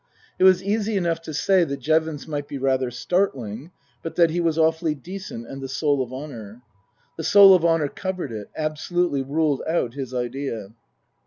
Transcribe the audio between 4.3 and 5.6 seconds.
he was awfully decent